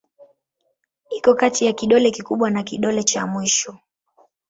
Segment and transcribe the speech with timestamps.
[1.09, 3.77] Iko kati ya kidole kikubwa na kidole cha mwisho.